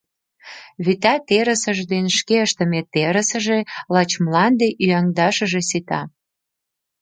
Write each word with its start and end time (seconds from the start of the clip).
Вӱта 0.83 1.13
терысыж 1.27 1.79
ден 1.91 2.05
шке 2.17 2.37
ыштыме 2.45 2.81
терысыже 2.93 3.59
лач 3.93 4.11
мланде 4.23 4.67
ӱяҥдашыже 4.83 5.61
сита. 5.69 6.01